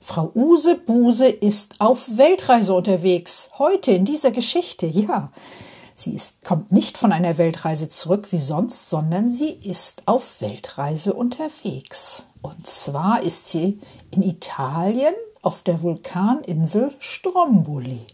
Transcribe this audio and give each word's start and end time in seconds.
Frau 0.00 0.30
Use 0.34 0.76
Buse 0.76 1.28
ist 1.28 1.80
auf 1.80 2.16
Weltreise 2.16 2.72
unterwegs. 2.72 3.50
Heute 3.58 3.92
in 3.92 4.04
dieser 4.04 4.30
Geschichte, 4.30 4.86
ja. 4.86 5.32
Sie 5.92 6.14
ist, 6.14 6.44
kommt 6.44 6.70
nicht 6.70 6.96
von 6.96 7.10
einer 7.10 7.38
Weltreise 7.38 7.88
zurück 7.88 8.28
wie 8.30 8.38
sonst, 8.38 8.88
sondern 8.88 9.30
sie 9.30 9.50
ist 9.50 10.02
auf 10.06 10.40
Weltreise 10.40 11.12
unterwegs. 11.12 12.26
Und 12.40 12.66
zwar 12.66 13.22
ist 13.22 13.48
sie 13.48 13.80
in 14.12 14.22
Italien 14.22 15.14
auf 15.42 15.62
der 15.62 15.82
Vulkaninsel 15.82 16.94
Stromboli. 17.00 18.06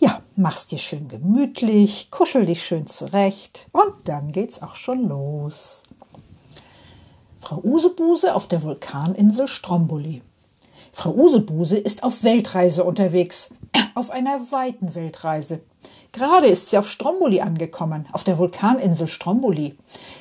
Ja, 0.00 0.22
mach's 0.34 0.66
dir 0.66 0.78
schön 0.78 1.06
gemütlich, 1.06 2.10
kuschel 2.10 2.46
dich 2.46 2.64
schön 2.64 2.88
zurecht 2.88 3.68
und 3.72 4.08
dann 4.08 4.32
geht's 4.32 4.62
auch 4.62 4.74
schon 4.74 5.08
los. 5.08 5.84
Frau 7.40 7.60
Usebuse 7.62 8.34
auf 8.34 8.48
der 8.48 8.62
Vulkaninsel 8.64 9.46
Stromboli. 9.46 10.22
Frau 10.92 11.12
Usebuse 11.12 11.76
ist 11.76 12.02
auf 12.02 12.24
Weltreise 12.24 12.84
unterwegs, 12.84 13.50
auf 13.94 14.10
einer 14.10 14.50
weiten 14.50 14.94
Weltreise. 14.94 15.60
Gerade 16.12 16.46
ist 16.46 16.70
sie 16.70 16.78
auf 16.78 16.90
Stromboli 16.90 17.40
angekommen, 17.40 18.06
auf 18.12 18.24
der 18.24 18.38
Vulkaninsel 18.38 19.06
Stromboli. 19.06 19.76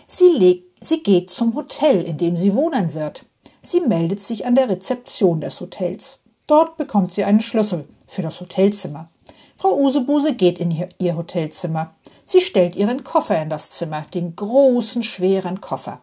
Sie, 0.05 0.29
legt, 0.29 0.85
sie 0.85 1.01
geht 1.01 1.31
zum 1.31 1.55
Hotel, 1.55 2.03
in 2.03 2.17
dem 2.17 2.37
sie 2.37 2.53
wohnen 2.53 2.93
wird. 2.93 3.25
Sie 3.61 3.79
meldet 3.81 4.21
sich 4.21 4.45
an 4.45 4.55
der 4.55 4.69
Rezeption 4.69 5.41
des 5.41 5.59
Hotels. 5.59 6.19
Dort 6.45 6.77
bekommt 6.77 7.11
sie 7.11 7.23
einen 7.23 7.41
Schlüssel 7.41 7.87
für 8.07 8.21
das 8.21 8.39
Hotelzimmer. 8.39 9.09
Frau 9.57 9.75
Usebuse 9.77 10.35
geht 10.35 10.59
in 10.59 10.71
ihr 10.99 11.17
Hotelzimmer. 11.17 11.95
Sie 12.25 12.41
stellt 12.41 12.75
ihren 12.75 13.03
Koffer 13.03 13.41
in 13.41 13.49
das 13.49 13.71
Zimmer, 13.71 14.05
den 14.13 14.35
großen, 14.35 15.01
schweren 15.03 15.61
Koffer. 15.61 15.99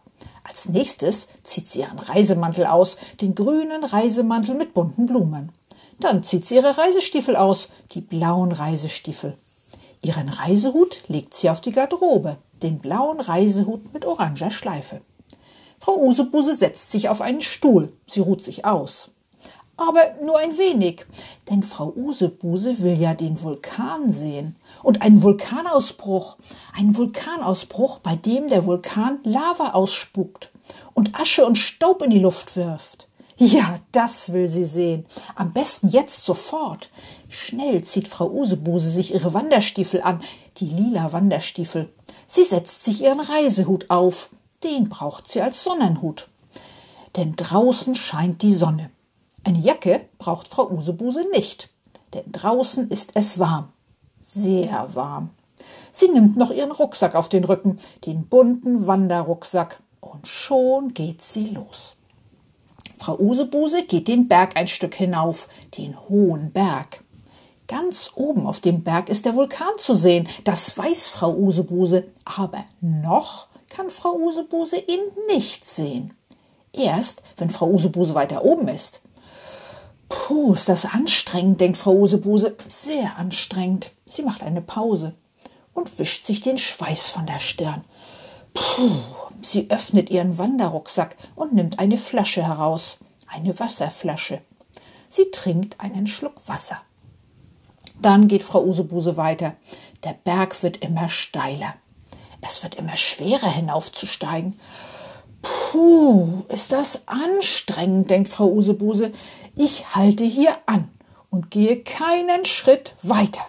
Als 0.54 0.68
nächstes 0.68 1.26
zieht 1.42 1.68
sie 1.68 1.80
ihren 1.80 1.98
Reisemantel 1.98 2.66
aus, 2.66 2.96
den 3.20 3.34
grünen 3.34 3.82
Reisemantel 3.82 4.54
mit 4.54 4.72
bunten 4.72 5.06
Blumen. 5.06 5.50
Dann 5.98 6.22
zieht 6.22 6.46
sie 6.46 6.54
ihre 6.54 6.78
Reisestiefel 6.78 7.34
aus, 7.34 7.70
die 7.90 8.00
blauen 8.00 8.52
Reisestiefel. 8.52 9.34
Ihren 10.00 10.28
Reisehut 10.28 11.02
legt 11.08 11.34
sie 11.34 11.50
auf 11.50 11.60
die 11.60 11.72
Garderobe, 11.72 12.36
den 12.62 12.78
blauen 12.78 13.18
Reisehut 13.18 13.92
mit 13.92 14.04
oranger 14.04 14.52
Schleife. 14.52 15.00
Frau 15.80 15.96
Usebuse 15.96 16.54
setzt 16.54 16.92
sich 16.92 17.08
auf 17.08 17.20
einen 17.20 17.40
Stuhl, 17.40 17.92
sie 18.06 18.20
ruht 18.20 18.44
sich 18.44 18.64
aus. 18.64 19.10
Aber 19.76 20.00
nur 20.22 20.38
ein 20.38 20.56
wenig, 20.56 21.04
denn 21.50 21.62
Frau 21.64 21.92
Usebuse 21.96 22.80
will 22.80 22.98
ja 22.98 23.14
den 23.14 23.42
Vulkan 23.42 24.12
sehen. 24.12 24.56
Und 24.82 25.02
einen 25.02 25.22
Vulkanausbruch, 25.22 26.36
einen 26.76 26.96
Vulkanausbruch, 26.96 27.98
bei 27.98 28.14
dem 28.14 28.48
der 28.48 28.66
Vulkan 28.66 29.18
Lava 29.24 29.70
ausspuckt 29.70 30.52
und 30.94 31.18
Asche 31.18 31.44
und 31.44 31.56
Staub 31.56 32.02
in 32.02 32.10
die 32.10 32.20
Luft 32.20 32.56
wirft. 32.56 33.08
Ja, 33.36 33.78
das 33.90 34.32
will 34.32 34.46
sie 34.46 34.64
sehen. 34.64 35.06
Am 35.34 35.52
besten 35.52 35.88
jetzt 35.88 36.24
sofort. 36.24 36.90
Schnell 37.28 37.82
zieht 37.82 38.06
Frau 38.06 38.30
Usebuse 38.30 38.88
sich 38.88 39.12
ihre 39.12 39.34
Wanderstiefel 39.34 40.02
an, 40.02 40.22
die 40.58 40.66
lila 40.66 41.12
Wanderstiefel. 41.12 41.92
Sie 42.28 42.44
setzt 42.44 42.84
sich 42.84 43.02
ihren 43.02 43.20
Reisehut 43.20 43.90
auf. 43.90 44.30
Den 44.62 44.88
braucht 44.88 45.26
sie 45.26 45.40
als 45.40 45.64
Sonnenhut. 45.64 46.28
Denn 47.16 47.34
draußen 47.34 47.96
scheint 47.96 48.42
die 48.42 48.54
Sonne. 48.54 48.90
Eine 49.44 49.58
Jacke 49.58 50.08
braucht 50.18 50.48
Frau 50.48 50.70
Usebuse 50.70 51.24
nicht, 51.32 51.68
denn 52.14 52.32
draußen 52.32 52.90
ist 52.90 53.10
es 53.14 53.38
warm. 53.38 53.68
Sehr 54.20 54.94
warm. 54.94 55.30
Sie 55.92 56.08
nimmt 56.08 56.36
noch 56.36 56.50
ihren 56.50 56.72
Rucksack 56.72 57.14
auf 57.14 57.28
den 57.28 57.44
Rücken, 57.44 57.78
den 58.06 58.26
bunten 58.26 58.86
Wanderrucksack, 58.86 59.80
und 60.00 60.26
schon 60.26 60.94
geht 60.94 61.22
sie 61.22 61.50
los. 61.50 61.96
Frau 62.98 63.18
Usebuse 63.18 63.84
geht 63.84 64.08
den 64.08 64.28
Berg 64.28 64.56
ein 64.56 64.66
Stück 64.66 64.94
hinauf, 64.94 65.48
den 65.76 65.98
hohen 66.08 66.52
Berg. 66.52 67.04
Ganz 67.68 68.12
oben 68.14 68.46
auf 68.46 68.60
dem 68.60 68.82
Berg 68.82 69.08
ist 69.08 69.26
der 69.26 69.34
Vulkan 69.34 69.76
zu 69.78 69.94
sehen, 69.94 70.26
das 70.44 70.76
weiß 70.76 71.08
Frau 71.08 71.34
Usebuse, 71.34 72.04
aber 72.24 72.64
noch 72.80 73.48
kann 73.68 73.90
Frau 73.90 74.14
Usebuse 74.14 74.76
ihn 74.76 75.00
nicht 75.28 75.66
sehen. 75.66 76.14
Erst, 76.72 77.22
wenn 77.36 77.50
Frau 77.50 77.68
Usebuse 77.68 78.14
weiter 78.14 78.44
oben 78.44 78.68
ist. 78.68 79.02
Puh, 80.14 80.54
ist 80.54 80.68
das 80.68 80.84
anstrengend, 80.86 81.60
denkt 81.60 81.76
Frau 81.76 81.92
Usebuse. 81.92 82.54
Sehr 82.68 83.16
anstrengend. 83.18 83.90
Sie 84.06 84.22
macht 84.22 84.44
eine 84.44 84.60
Pause 84.60 85.12
und 85.72 85.98
wischt 85.98 86.24
sich 86.24 86.40
den 86.40 86.56
Schweiß 86.56 87.08
von 87.08 87.26
der 87.26 87.40
Stirn. 87.40 87.84
Puh, 88.54 88.92
sie 89.42 89.70
öffnet 89.70 90.10
ihren 90.10 90.38
Wanderrucksack 90.38 91.16
und 91.34 91.52
nimmt 91.52 91.80
eine 91.80 91.98
Flasche 91.98 92.46
heraus. 92.46 92.98
Eine 93.26 93.58
Wasserflasche. 93.58 94.40
Sie 95.08 95.32
trinkt 95.32 95.80
einen 95.80 96.06
Schluck 96.06 96.48
Wasser. 96.48 96.80
Dann 98.00 98.28
geht 98.28 98.44
Frau 98.44 98.62
Usebuse 98.62 99.16
weiter. 99.16 99.54
Der 100.04 100.12
Berg 100.12 100.62
wird 100.62 100.76
immer 100.84 101.08
steiler. 101.08 101.74
Es 102.40 102.62
wird 102.62 102.76
immer 102.76 102.96
schwerer 102.96 103.50
hinaufzusteigen. 103.50 104.60
Puh, 105.74 106.44
ist 106.50 106.70
das 106.70 107.08
anstrengend, 107.08 108.08
denkt 108.08 108.28
Frau 108.28 108.48
Usebuse. 108.48 109.10
Ich 109.56 109.96
halte 109.96 110.22
hier 110.22 110.56
an 110.66 110.88
und 111.30 111.50
gehe 111.50 111.82
keinen 111.82 112.44
Schritt 112.44 112.94
weiter. 113.02 113.44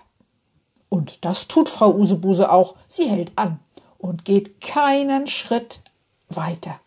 Und 0.89 1.23
das 1.23 1.47
tut 1.47 1.69
Frau 1.69 1.93
Usebuse 1.93 2.51
auch. 2.51 2.77
Sie 2.89 3.07
hält 3.07 3.31
an 3.35 3.59
und 3.99 4.25
geht 4.25 4.59
keinen 4.59 5.27
Schritt 5.27 5.81
weiter. 6.27 6.79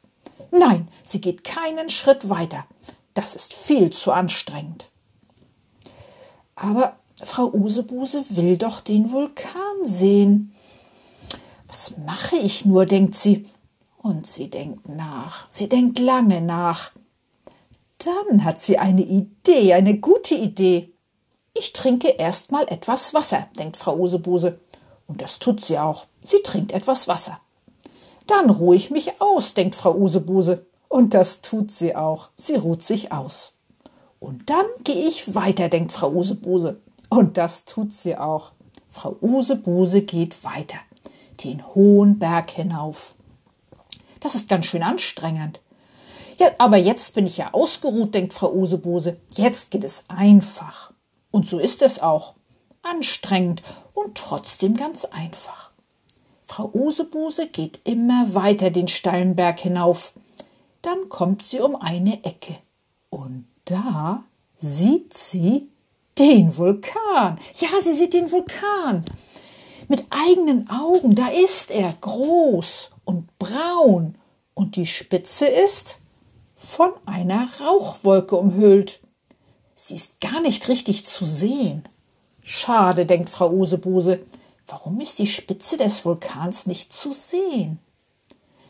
Nein, 0.50 0.88
sie 1.04 1.20
geht 1.20 1.44
keinen 1.44 1.88
Schritt 1.88 2.28
weiter. 2.28 2.66
Das 3.14 3.36
ist 3.36 3.54
viel 3.54 3.90
zu 3.90 4.10
anstrengend. 4.10 4.88
Aber 6.56 6.96
Frau 7.22 7.46
Usebuse 7.54 8.24
will 8.30 8.58
doch 8.58 8.80
den 8.80 9.12
Vulkan 9.12 9.84
sehen. 9.84 10.52
Was 11.68 11.96
mache 11.98 12.34
ich 12.34 12.64
nur, 12.64 12.86
denkt 12.86 13.14
sie. 13.14 13.46
Und 14.08 14.26
sie 14.26 14.48
denkt 14.48 14.88
nach, 14.88 15.48
sie 15.50 15.68
denkt 15.68 15.98
lange 15.98 16.40
nach. 16.40 16.92
Dann 17.98 18.42
hat 18.42 18.58
sie 18.58 18.78
eine 18.78 19.02
Idee, 19.02 19.74
eine 19.74 19.98
gute 19.98 20.34
Idee. 20.34 20.94
Ich 21.52 21.74
trinke 21.74 22.08
erst 22.16 22.50
mal 22.50 22.64
etwas 22.70 23.12
Wasser, 23.12 23.48
denkt 23.58 23.76
Frau 23.76 23.98
Usebuse. 23.98 24.60
Und 25.06 25.20
das 25.20 25.40
tut 25.40 25.62
sie 25.62 25.78
auch. 25.78 26.06
Sie 26.22 26.40
trinkt 26.42 26.72
etwas 26.72 27.06
Wasser. 27.06 27.38
Dann 28.26 28.48
ruhe 28.48 28.76
ich 28.76 28.90
mich 28.90 29.20
aus, 29.20 29.52
denkt 29.52 29.74
Frau 29.74 29.94
Usebuse. 29.94 30.64
Und 30.88 31.12
das 31.12 31.42
tut 31.42 31.70
sie 31.70 31.94
auch. 31.94 32.30
Sie 32.38 32.54
ruht 32.54 32.82
sich 32.82 33.12
aus. 33.12 33.56
Und 34.20 34.48
dann 34.48 34.64
gehe 34.84 35.06
ich 35.06 35.34
weiter, 35.34 35.68
denkt 35.68 35.92
Frau 35.92 36.10
Usebuse. 36.12 36.80
Und 37.10 37.36
das 37.36 37.66
tut 37.66 37.92
sie 37.92 38.16
auch. 38.16 38.52
Frau 38.88 39.16
Usebuse 39.20 40.00
geht 40.00 40.44
weiter, 40.44 40.78
den 41.44 41.62
hohen 41.74 42.18
Berg 42.18 42.52
hinauf. 42.52 43.14
Das 44.20 44.34
ist 44.34 44.48
ganz 44.48 44.66
schön 44.66 44.82
anstrengend. 44.82 45.60
Ja, 46.38 46.48
aber 46.58 46.76
jetzt 46.76 47.14
bin 47.14 47.26
ich 47.26 47.36
ja 47.36 47.52
ausgeruht, 47.52 48.14
denkt 48.14 48.32
Frau 48.32 48.52
Usebuse. 48.52 49.16
Jetzt 49.34 49.70
geht 49.70 49.84
es 49.84 50.04
einfach. 50.08 50.92
Und 51.30 51.48
so 51.48 51.58
ist 51.58 51.82
es 51.82 52.00
auch. 52.00 52.34
Anstrengend 52.82 53.62
und 53.92 54.16
trotzdem 54.16 54.76
ganz 54.76 55.04
einfach. 55.04 55.70
Frau 56.42 56.70
Usebuse 56.72 57.48
geht 57.48 57.80
immer 57.84 58.34
weiter 58.34 58.70
den 58.70 58.88
steilen 58.88 59.34
Berg 59.34 59.58
hinauf. 59.60 60.14
Dann 60.80 61.08
kommt 61.08 61.44
sie 61.44 61.60
um 61.60 61.76
eine 61.76 62.24
Ecke. 62.24 62.56
Und 63.10 63.46
da 63.64 64.24
sieht 64.56 65.14
sie 65.14 65.68
den 66.18 66.56
Vulkan. 66.56 67.38
Ja, 67.58 67.80
sie 67.80 67.92
sieht 67.92 68.14
den 68.14 68.30
Vulkan. 68.30 69.04
Mit 69.88 70.04
eigenen 70.10 70.70
Augen, 70.70 71.14
da 71.14 71.28
ist 71.28 71.70
er 71.70 71.94
groß 72.00 72.92
und 73.08 73.38
braun 73.38 74.16
und 74.52 74.76
die 74.76 74.84
Spitze 74.84 75.46
ist 75.46 76.00
von 76.54 76.90
einer 77.06 77.48
Rauchwolke 77.58 78.36
umhüllt. 78.36 79.00
Sie 79.74 79.94
ist 79.94 80.20
gar 80.20 80.42
nicht 80.42 80.68
richtig 80.68 81.06
zu 81.06 81.24
sehen. 81.24 81.88
Schade, 82.42 83.06
denkt 83.06 83.30
Frau 83.30 83.50
Usebuse, 83.50 84.20
warum 84.66 85.00
ist 85.00 85.18
die 85.20 85.26
Spitze 85.26 85.78
des 85.78 86.04
Vulkans 86.04 86.66
nicht 86.66 86.92
zu 86.92 87.12
sehen? 87.12 87.78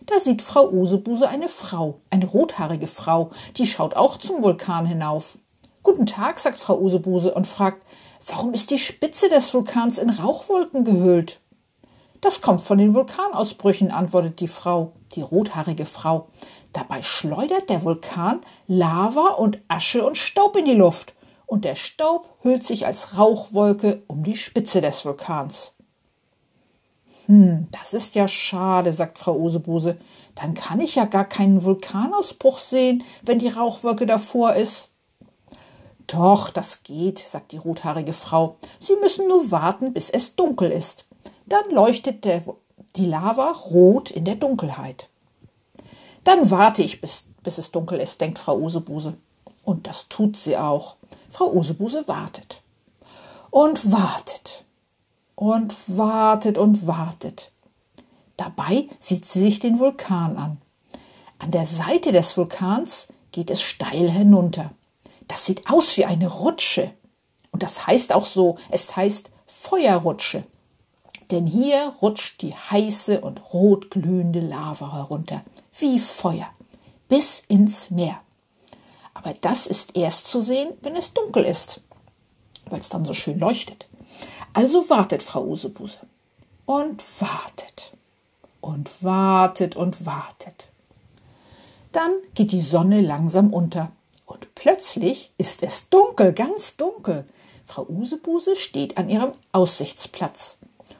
Da 0.07 0.21
sieht 0.21 0.41
Frau 0.41 0.71
Usebuse 0.71 1.29
eine 1.29 1.49
Frau, 1.49 2.01
eine 2.09 2.27
rothaarige 2.27 2.87
Frau, 2.87 3.31
die 3.57 3.67
schaut 3.67 3.97
auch 3.97 4.19
zum 4.19 4.45
Vulkan 4.45 4.87
hinauf. 4.87 5.39
Guten 5.83 6.07
Tag, 6.07 6.39
sagt 6.39 6.61
Frau 6.61 6.79
Usebuse 6.79 7.35
und 7.35 7.49
fragt, 7.49 7.85
warum 8.25 8.55
ist 8.55 8.71
die 8.71 8.79
Spitze 8.79 9.29
des 9.29 9.53
Vulkans 9.53 9.99
in 9.99 10.11
Rauchwolken 10.11 10.85
gehüllt? 10.85 11.41
Das 12.21 12.43
kommt 12.43 12.61
von 12.61 12.79
den 12.79 12.95
Vulkanausbrüchen, 12.95 13.91
antwortet 13.91 14.41
die 14.41 14.49
Frau, 14.49 14.93
die 15.15 15.23
rothaarige 15.23 15.87
Frau. 15.87 16.29
Dabei 16.73 17.03
schleudert 17.03 17.71
der 17.71 17.85
Vulkan 17.85 18.41
Lava 18.67 19.35
und 19.35 19.61
Asche 19.69 20.05
und 20.05 20.17
Staub 20.17 20.57
in 20.57 20.65
die 20.65 20.75
Luft, 20.75 21.15
und 21.47 21.65
der 21.65 21.77
Staub 21.77 22.29
hüllt 22.43 22.65
sich 22.65 22.87
als 22.87 23.17
Rauchwolke 23.17 24.03
um 24.07 24.23
die 24.23 24.37
Spitze 24.37 24.81
des 24.81 25.05
Vulkans. 25.05 25.75
Hm, 27.27 27.69
das 27.71 27.95
ist 27.95 28.15
ja 28.15 28.29
schade, 28.29 28.93
sagt 28.93 29.19
Frau 29.19 29.35
Osebuse. 29.35 29.99
Dann 30.35 30.55
kann 30.55 30.81
ich 30.81 30.95
ja 30.95 31.05
gar 31.05 31.25
keinen 31.25 31.65
Vulkanausbruch 31.65 32.59
sehen, 32.59 33.03
wenn 33.23 33.39
die 33.39 33.49
Rauchwolke 33.49 34.07
davor 34.07 34.55
ist. 34.55 34.95
Doch, 36.07 36.51
das 36.51 36.83
geht, 36.85 37.19
sagt 37.19 37.53
die 37.53 37.59
rothaarige 37.59 38.15
Frau. 38.15 38.57
Sie 38.79 38.97
müssen 38.97 39.29
nur 39.29 39.51
warten, 39.51 39.93
bis 39.93 40.11
es 40.11 40.37
dunkel 40.37 40.71
ist. 40.71 41.08
Dann 41.49 41.71
leuchtet 41.71 42.25
der, 42.25 42.43
die 42.97 43.07
Lava 43.07 43.53
rot 43.53 44.11
in 44.11 44.25
der 44.25 44.37
Dunkelheit. 44.37 45.09
Dann 46.25 46.51
warte 46.51 46.83
ich, 46.83 47.01
bis, 47.01 47.27
bis 47.43 47.57
es 47.57 47.71
dunkel 47.71 48.01
ist, 48.01 48.21
denkt 48.21 48.39
Frau 48.39 48.59
Usebuse. 48.59 49.17
Und 49.65 49.87
das 49.87 50.09
tut 50.09 50.37
sie 50.37 50.59
auch. 50.59 50.97
Frau 51.31 51.51
Usebuse 51.53 52.07
wartet. 52.07 52.61
Und 53.51 53.91
wartet. 53.91 54.65
Und 55.37 55.75
wartet 55.97 56.59
und 56.59 56.87
wartet. 56.87 57.51
Dabei 58.37 58.89
sieht 58.99 59.25
sie 59.25 59.41
sich 59.41 59.59
den 59.59 59.79
Vulkan 59.79 60.37
an. 60.37 60.59
An 61.39 61.51
der 61.51 61.65
Seite 61.65 62.13
des 62.13 62.37
Vulkans 62.37 63.09
geht 63.33 63.51
es 63.51 63.63
steil 63.63 64.11
hinunter. 64.11 64.73
Das 65.29 65.47
sieht 65.47 65.71
aus 65.71 65.97
wie 65.97 66.05
eine 66.05 66.29
Rutsche. 66.29 66.93
Und 67.53 67.63
das 67.63 67.87
heißt 67.87 68.13
auch 68.13 68.27
so, 68.27 68.59
es 68.71 68.95
heißt 68.97 69.31
Feuerrutsche 69.47 70.45
denn 71.31 71.47
hier 71.47 71.93
rutscht 72.01 72.43
die 72.43 72.55
heiße 72.55 73.21
und 73.21 73.53
rotglühende 73.53 74.41
Lava 74.41 74.95
herunter, 74.95 75.41
wie 75.79 75.99
Feuer, 75.99 76.49
bis 77.09 77.45
ins 77.49 77.91
Meer. 77.91 78.19
Aber 79.15 79.35
das 79.35 79.67
ist 79.67 79.97
erst 79.97 80.27
zu 80.27 80.41
sehen, 80.41 80.71
wenn 80.83 80.97
es 80.97 81.13
dunkel 81.13 81.45
ist, 81.45 81.81
weil 82.67 82.81
es 82.81 82.89
dann 82.89 83.05
so 83.05 83.15
schön 83.15 83.39
leuchtet. 83.39 83.87
Also 84.53 84.89
wartet 84.91 85.23
Frau 85.23 85.45
Usebuse 85.45 85.99
und 86.67 87.03
wartet 87.21 87.93
und 88.61 89.03
wartet 89.03 89.77
und 89.77 90.07
wartet. 90.07 90.69
Dann 91.93 92.13
geht 92.35 92.53
die 92.53 92.63
Sonne 92.63 93.01
langsam 93.01 93.53
unter 93.53 93.93
und 94.27 94.55
plötzlich 94.55 95.33
ist 95.39 95.63
es 95.63 95.89
dunkel, 95.89 96.33
ganz 96.33 96.77
dunkel. 96.77 97.25
Frau 97.65 97.87
Usebuse 97.87 98.57
steht 98.57 98.99
an 98.99 99.09
ihrem 99.09 99.33
Aussichtsplatz 99.53 100.59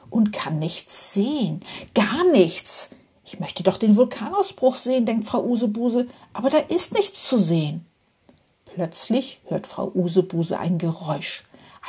und 0.09 0.31
kann 0.31 0.59
nichts 0.59 1.13
sehen. 1.13 1.61
Gar 1.93 2.23
nichts. 2.31 2.91
Ich 3.25 3.39
möchte 3.39 3.63
doch 3.63 3.77
den 3.77 3.95
Vulkanausbruch 3.95 4.75
sehen, 4.75 5.05
denkt 5.05 5.27
Frau 5.27 5.43
Usebuse, 5.43 6.07
aber 6.33 6.49
da 6.49 6.57
ist 6.57 6.93
nichts 6.93 7.27
zu 7.27 7.37
sehen. 7.37 7.85
Plötzlich 8.65 9.39
hört 9.45 9.67
Frau 9.67 9.91
Usebuse 9.93 10.57
ein 10.57 10.77
Geräusch, 10.77 11.43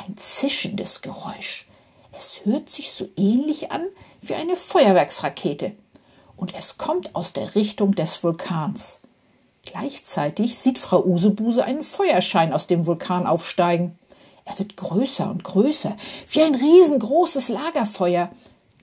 ein 0.05 0.17
zischendes 0.17 1.01
Geräusch. 1.01 1.67
Es 2.11 2.41
hört 2.43 2.69
sich 2.69 2.91
so 2.91 3.07
ähnlich 3.15 3.71
an 3.71 3.87
wie 4.21 4.35
eine 4.35 4.55
Feuerwerksrakete. 4.55 5.71
Und 6.35 6.53
es 6.55 6.77
kommt 6.77 7.15
aus 7.15 7.33
der 7.33 7.55
Richtung 7.55 7.95
des 7.95 8.23
Vulkans. 8.23 8.99
Gleichzeitig 9.63 10.57
sieht 10.57 10.79
Frau 10.79 11.03
Usebuse 11.03 11.63
einen 11.63 11.83
Feuerschein 11.83 12.51
aus 12.51 12.67
dem 12.67 12.85
Vulkan 12.85 13.27
aufsteigen. 13.27 13.97
Er 14.45 14.57
wird 14.57 14.75
größer 14.77 15.29
und 15.29 15.43
größer, 15.43 15.95
wie 16.29 16.41
ein 16.41 16.55
riesengroßes 16.55 17.49
Lagerfeuer. 17.49 18.31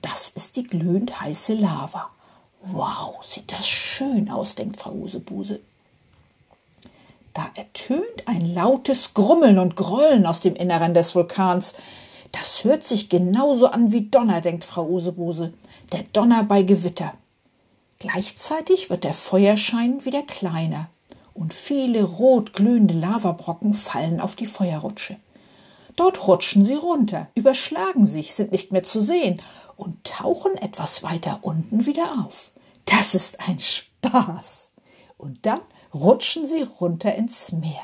Das 0.01 0.29
ist 0.29 0.55
die 0.55 0.63
glühend 0.63 1.19
heiße 1.19 1.53
Lava. 1.53 2.09
Wow, 2.61 3.23
sieht 3.23 3.51
das 3.51 3.67
schön 3.67 4.29
aus, 4.29 4.55
denkt 4.55 4.77
Frau 4.77 4.91
Usebuse. 4.91 5.59
Da 7.33 7.49
ertönt 7.55 8.27
ein 8.27 8.53
lautes 8.53 9.13
Grummeln 9.13 9.59
und 9.59 9.75
Grollen 9.75 10.25
aus 10.25 10.41
dem 10.41 10.55
Inneren 10.55 10.93
des 10.93 11.15
Vulkans. 11.15 11.75
Das 12.31 12.63
hört 12.63 12.83
sich 12.83 13.09
genauso 13.09 13.67
an 13.67 13.91
wie 13.91 14.09
Donner, 14.09 14.41
denkt 14.41 14.63
Frau 14.63 14.85
Usebuse. 14.87 15.53
Der 15.91 16.03
Donner 16.13 16.43
bei 16.43 16.63
Gewitter. 16.63 17.13
Gleichzeitig 17.99 18.89
wird 18.89 19.03
der 19.03 19.13
Feuerschein 19.13 20.05
wieder 20.05 20.21
kleiner 20.23 20.89
und 21.33 21.53
viele 21.53 22.03
rot 22.03 22.53
glühende 22.53 22.93
Lavabrocken 22.93 23.73
fallen 23.73 24.19
auf 24.19 24.35
die 24.35 24.45
Feuerrutsche. 24.45 25.17
Dort 25.99 26.29
rutschen 26.29 26.63
sie 26.63 26.75
runter, 26.75 27.27
überschlagen 27.35 28.05
sich, 28.05 28.33
sind 28.33 28.53
nicht 28.53 28.71
mehr 28.71 28.83
zu 28.83 29.01
sehen 29.01 29.41
und 29.75 30.05
tauchen 30.05 30.55
etwas 30.55 31.03
weiter 31.03 31.39
unten 31.41 31.85
wieder 31.85 32.23
auf. 32.25 32.51
Das 32.85 33.15
ist 33.15 33.41
ein 33.45 33.59
Spaß. 33.59 34.71
Und 35.17 35.45
dann 35.45 35.59
rutschen 35.93 36.47
sie 36.47 36.61
runter 36.61 37.13
ins 37.15 37.51
Meer. 37.51 37.83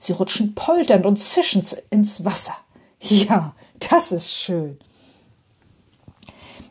Sie 0.00 0.12
rutschen 0.12 0.56
polternd 0.56 1.06
und 1.06 1.18
zischend 1.18 1.84
ins 1.90 2.24
Wasser. 2.24 2.56
Ja, 2.98 3.54
das 3.78 4.10
ist 4.10 4.32
schön. 4.32 4.76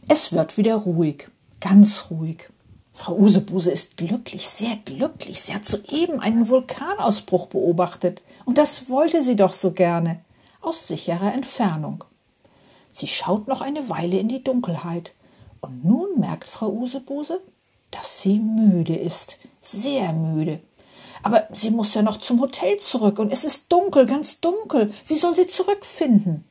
Es 0.09 0.33
wird 0.33 0.57
wieder 0.57 0.75
ruhig, 0.75 1.29
ganz 1.61 2.07
ruhig. 2.09 2.49
Frau 2.91 3.15
Usebuse 3.15 3.71
ist 3.71 3.95
glücklich, 3.95 4.49
sehr 4.49 4.75
glücklich. 4.83 5.41
Sie 5.41 5.55
hat 5.55 5.63
soeben 5.63 6.19
einen 6.19 6.49
Vulkanausbruch 6.49 7.47
beobachtet. 7.47 8.23
Und 8.43 8.57
das 8.57 8.89
wollte 8.89 9.23
sie 9.23 9.37
doch 9.37 9.53
so 9.53 9.71
gerne 9.71 10.24
aus 10.65 10.87
sicherer 10.87 11.33
Entfernung. 11.33 12.03
Sie 12.91 13.07
schaut 13.07 13.47
noch 13.47 13.61
eine 13.61 13.89
Weile 13.89 14.17
in 14.17 14.27
die 14.27 14.43
Dunkelheit, 14.43 15.13
und 15.61 15.83
nun 15.83 16.19
merkt 16.19 16.47
Frau 16.47 16.69
Usebuse, 16.69 17.41
dass 17.91 18.21
sie 18.21 18.39
müde 18.39 18.95
ist, 18.95 19.39
sehr 19.61 20.13
müde. 20.13 20.59
Aber 21.23 21.47
sie 21.51 21.71
muss 21.71 21.93
ja 21.93 22.01
noch 22.01 22.17
zum 22.17 22.39
Hotel 22.39 22.79
zurück, 22.79 23.19
und 23.19 23.31
es 23.31 23.43
ist 23.43 23.71
dunkel, 23.71 24.05
ganz 24.05 24.39
dunkel. 24.39 24.91
Wie 25.07 25.15
soll 25.15 25.35
sie 25.35 25.47
zurückfinden? 25.47 26.45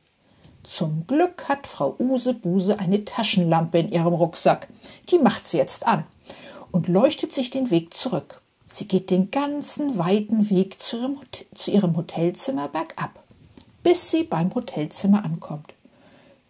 Zum 0.63 1.07
Glück 1.07 1.47
hat 1.47 1.67
Frau 1.67 1.95
Usebuse 1.99 2.79
eine 2.79 3.05
Taschenlampe 3.05 3.79
in 3.79 3.91
ihrem 3.91 4.13
Rucksack. 4.13 4.67
Die 5.09 5.19
macht 5.19 5.47
sie 5.47 5.57
jetzt 5.57 5.87
an 5.87 6.05
und 6.71 6.87
leuchtet 6.87 7.33
sich 7.33 7.49
den 7.51 7.69
Weg 7.69 7.93
zurück. 7.93 8.41
Sie 8.67 8.87
geht 8.87 9.11
den 9.11 9.29
ganzen 9.29 9.97
weiten 9.97 10.49
Weg 10.49 10.81
zu 10.81 10.97
ihrem, 11.67 11.95
Hotelzimmer 11.95 12.67
bergab 12.67 13.24
bis 13.85 14.09
sie 14.09 14.23
beim 14.23 14.53
Hotelzimmer 14.55 15.23
ankommt. 15.23 15.75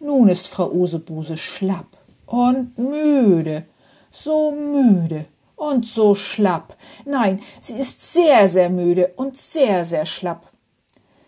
Nun 0.00 0.30
ist 0.30 0.48
Frau 0.48 0.70
Usebuse 0.70 1.36
schlapp 1.36 1.98
und 2.24 2.78
müde, 2.78 3.66
so 4.10 4.52
müde 4.52 5.26
und 5.54 5.84
so 5.84 6.14
schlapp. 6.14 6.74
Nein, 7.04 7.40
sie 7.60 7.74
ist 7.74 8.14
sehr, 8.14 8.48
sehr 8.48 8.70
müde 8.70 9.10
und 9.16 9.36
sehr, 9.36 9.84
sehr 9.84 10.06
schlapp. 10.06 10.50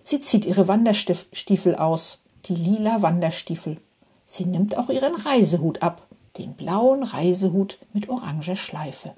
Sie 0.03 0.19
zieht 0.19 0.47
ihre 0.47 0.67
Wanderstiefel 0.67 1.75
aus, 1.75 2.23
die 2.47 2.55
lila 2.55 3.03
Wanderstiefel. 3.03 3.79
Sie 4.25 4.47
nimmt 4.47 4.79
auch 4.79 4.89
ihren 4.89 5.15
Reisehut 5.15 5.83
ab, 5.83 6.07
den 6.39 6.55
blauen 6.55 7.03
Reisehut 7.03 7.81
mit 7.93 8.09
oranger 8.09 8.57
Schleife. 8.57 9.13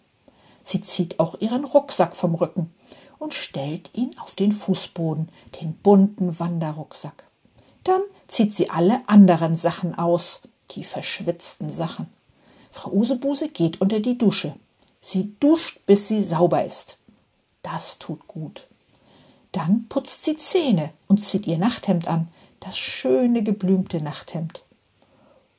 Sie 0.64 0.80
zieht 0.80 1.20
auch 1.20 1.36
ihren 1.40 1.64
Rucksack 1.64 2.16
vom 2.16 2.34
Rücken 2.34 2.74
und 3.20 3.34
stellt 3.34 3.90
ihn 3.94 4.18
auf 4.18 4.34
den 4.34 4.50
Fußboden, 4.50 5.28
den 5.60 5.74
bunten 5.74 6.40
Wanderrucksack. 6.40 7.26
Dann 7.84 8.00
zieht 8.26 8.54
sie 8.54 8.70
alle 8.70 9.00
anderen 9.06 9.54
Sachen 9.54 9.96
aus, 9.96 10.40
die 10.72 10.82
verschwitzten 10.82 11.70
Sachen. 11.70 12.08
Frau 12.72 12.90
Usebuse 12.90 13.48
geht 13.48 13.80
unter 13.80 14.00
die 14.00 14.18
Dusche. 14.18 14.54
Sie 15.00 15.34
duscht, 15.38 15.80
bis 15.86 16.08
sie 16.08 16.22
sauber 16.22 16.64
ist. 16.64 16.96
Das 17.62 17.98
tut 17.98 18.26
gut. 18.26 18.66
Dann 19.52 19.86
putzt 19.88 20.24
sie 20.24 20.36
Zähne 20.38 20.90
und 21.06 21.18
zieht 21.18 21.46
ihr 21.46 21.58
Nachthemd 21.58 22.08
an, 22.08 22.28
das 22.60 22.78
schöne 22.78 23.42
geblümte 23.42 24.02
Nachthemd. 24.02 24.62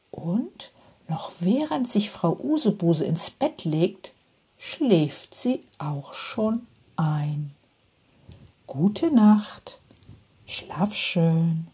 Und 0.10 0.72
noch 1.08 1.32
während 1.40 1.88
sich 1.88 2.10
Frau 2.10 2.38
Usebuse 2.40 3.04
ins 3.04 3.30
Bett 3.30 3.66
legt, 3.66 4.14
schläft 4.58 5.36
sie 5.36 5.64
auch 5.78 6.14
schon 6.14 6.66
ein. 6.96 7.52
Gute 8.68 9.14
Nacht, 9.14 9.80
schlaf 10.46 10.94
schön. 10.94 11.71